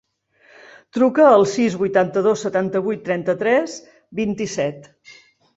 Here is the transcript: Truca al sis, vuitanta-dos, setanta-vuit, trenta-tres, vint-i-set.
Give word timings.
Truca 0.97 1.27
al 1.33 1.45
sis, 1.51 1.75
vuitanta-dos, 1.83 2.45
setanta-vuit, 2.47 3.05
trenta-tres, 3.11 3.77
vint-i-set. 4.23 4.91